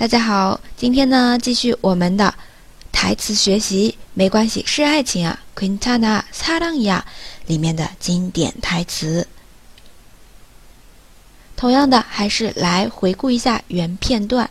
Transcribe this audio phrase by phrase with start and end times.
[0.00, 2.34] 大家好，今天呢继续我们的
[2.92, 7.02] 台词学习，没关系，是爱情啊，Quintana 사랑이야
[7.46, 9.26] 里面的经典台词。
[11.56, 14.50] 同样的，还是来回顾一下原片段。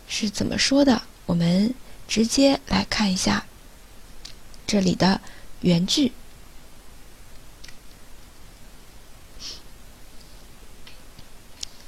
[0.08, 1.00] 是怎么说的？
[1.26, 1.74] 我们
[2.08, 3.44] 直接来看一下
[4.66, 5.20] 这里的
[5.60, 6.12] 原句。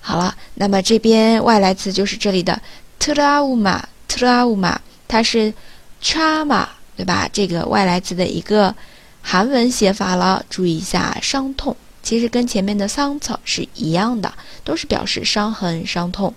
[0.00, 2.62] 好了，那么这边外来词就是这里的
[2.98, 5.52] 트라우 마， 트라우 마， 它是。
[6.01, 7.29] Trauma 对吧？
[7.31, 8.75] 这个外来词的一个
[9.21, 14.33] 韩文写法了，注意一下，伤痛其实跟前面的桑草是一样的，
[14.65, 16.33] 都是表示伤痕、伤痛。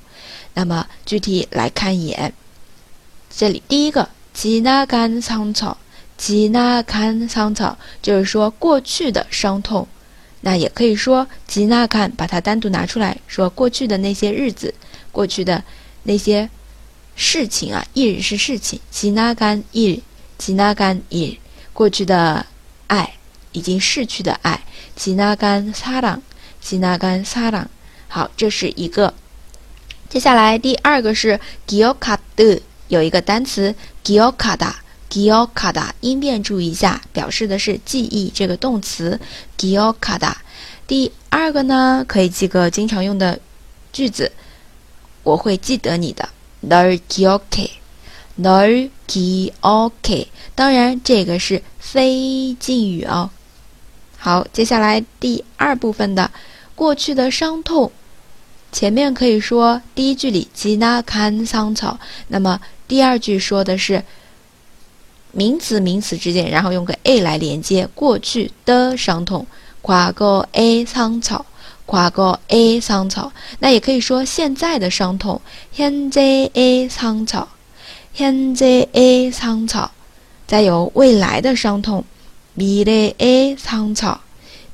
[0.55, 2.33] 那么具体来看一眼，
[3.35, 5.77] 这里第一个吉纳干桑草，
[6.17, 9.89] 吉纳干桑草就是说过去的伤痛，
[10.43, 14.73] 那也可以说吉纳干，把它单独拿出来说过去的那些日子，
[15.11, 15.65] 过去的
[16.05, 16.49] 那些。
[17.15, 20.01] 事情啊，一日是事情，吉那干一日，
[20.39, 21.37] 吉那干一日，
[21.73, 22.47] 过去的
[22.87, 23.15] 爱，
[23.53, 24.65] 已经逝去的爱，
[24.97, 26.23] 吉那干撒朗，
[26.61, 27.69] 吉那干撒朗。
[28.09, 29.15] 好，这是一个。
[30.09, 33.75] 接下来第二个是 giokada，有一个单词
[34.05, 39.19] giokada，giokada，音变注意一下，表示的是记忆这个动词
[39.57, 40.35] giokada。
[40.87, 43.41] 第二个呢，可以记个经常用的
[43.93, 44.33] 句子，
[45.23, 46.29] 我会记得你的。
[46.62, 47.70] 널기억 해，
[48.40, 50.28] 널기억 해。
[50.56, 53.30] 当然，这个是非敬语哦。
[54.18, 56.32] 好，接下来第二部分的
[56.76, 57.92] 过去的伤痛，
[58.72, 62.00] 前面可以说第一句里지나간桑草，
[62.30, 64.04] 那么第二句说的是
[65.32, 69.46] 名词名词之间，然后用个 a 来连接过去的伤痛，
[69.84, 71.46] 과거의桑草。
[71.92, 75.42] 跨过 a 桑草，那也可以说现在的伤痛。
[75.72, 77.48] 现在 a 桑草，
[78.14, 79.92] 现在 a 桑草，
[80.46, 82.04] 再有未来的伤痛。
[82.56, 84.20] 未来 a 桑草，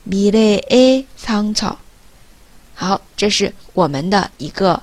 [0.06, 1.78] 未来 a 桑草。
[2.74, 4.82] 好，这是我们的一个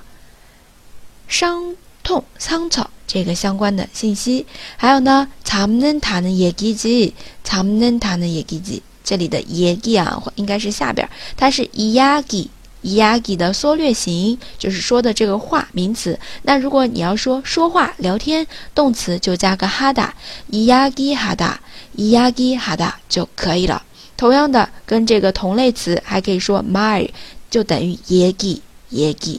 [1.27, 4.45] 伤痛桑草这个相关的信息。
[4.77, 8.81] 还有呢，잡는다는얘기 지， 잡는다는얘기 지。
[9.06, 16.18] 这里的 yagi 啊，应该是下边，它是 yagi，yagi 的缩略型，就是说的这个话名词。
[16.42, 18.44] 那如果你要说说话聊天，
[18.74, 23.84] 动词就加个 hada，yagi hada，yagi hada 就可以了。
[24.16, 27.08] 同样的，跟这个同类词还可以说 my，
[27.48, 29.38] 就等于 yagi，yagi。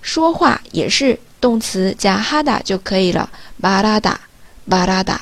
[0.00, 3.28] 说话也是动词加 hada 就可以了
[3.60, 5.16] ，barada，barada，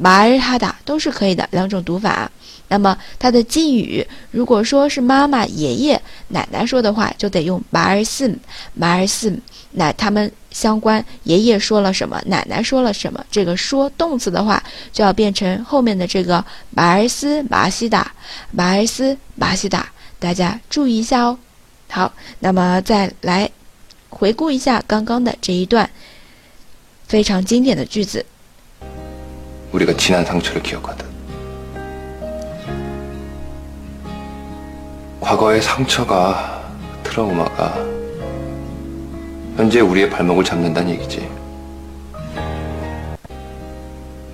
[0.00, 2.30] 马尔哈达都是可以的，两种读法。
[2.70, 8.32] 那么它的敬语，如果说是妈妈、爷爷、奶奶说的话，就得用马尔斯
[8.74, 9.34] 马尔斯
[9.72, 14.62] 那他们相关，爷爷说了什么，奶奶说了什么，这个说动词的话，
[14.92, 18.12] 就要变成后面的这个马尔斯马西达，
[18.50, 21.38] 马尔斯马西达，大家注意一下哦。
[21.88, 23.50] 好，那么再来
[24.10, 25.88] 回顾一下刚刚的这一段
[27.06, 28.24] 非常经典的句子。
[29.72, 31.06] 우리가 지난 상처를 기억하듯.
[35.20, 36.62] 과거의 상처가
[37.02, 37.74] 트라우마가
[39.56, 41.28] 현재 우리의 발목을 잡는다는 얘기지.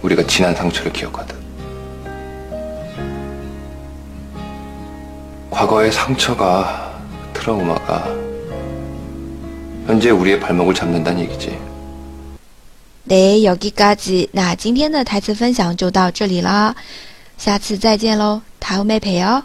[0.02, 1.36] 우리가 지난 상처를 기억하듯.
[5.50, 6.92] 과거의 상처가
[7.32, 8.04] 트라우마가
[9.86, 11.73] 현재 우리의 발목을 잡는다는 얘기지.
[13.07, 16.75] 对，여기까지那今天的台词分享就到这里啦，
[17.37, 19.43] 下次再见喽，다음에봬요